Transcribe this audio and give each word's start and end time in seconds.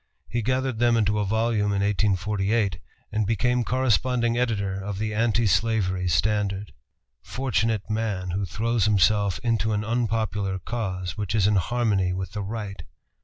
He 0.27 0.41
gathered 0.41 0.79
them 0.79 0.97
into 0.97 1.19
a 1.19 1.25
volume 1.25 1.67
in 1.67 1.83
1848, 1.83 2.79
and 3.11 3.23
became 3.27 3.63
corresponding 3.63 4.35
editor 4.35 4.81
of 4.83 4.97
the 4.97 5.13
Anti 5.13 5.45
Slavery 5.45 6.07
Standard. 6.07 6.73
Fortunate 7.21 7.87
man 7.87 8.31
who 8.31 8.45
throws 8.45 8.85
himself 8.85 9.37
into 9.43 9.73
an 9.73 9.85
unpopular 9.85 10.57
cause 10.57 11.17
which 11.17 11.35
is 11.35 11.45
in 11.45 11.57
harmony 11.57 12.13
with 12.13 12.31
the 12.31 12.41
Right! 12.41 12.81